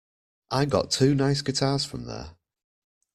I 0.49 0.65
got 0.65 0.89
two 0.89 1.13
nice 1.13 1.43
guitars 1.43 1.85
from 1.85 2.05
there. 2.05 2.31